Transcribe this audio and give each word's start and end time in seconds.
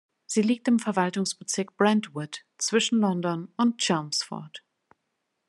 Sie 0.25 0.41
liegt 0.41 0.67
im 0.67 0.79
Verwaltungsbezirk 0.79 1.77
Brentwood, 1.77 2.43
zwischen 2.57 2.97
London 3.01 3.53
und 3.55 3.77
Chelmsford. 3.77 4.63